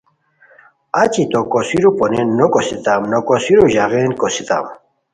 اچی 1.01 1.23
تہ 1.31 1.39
کوسیرو 1.51 1.91
پونین 1.97 2.27
نو 2.37 2.45
کوسیتام، 2.53 3.01
نو 3.11 3.19
کوسیرو 3.27 3.65
ژاغین 3.73 4.11
کوسیتام، 4.19 4.65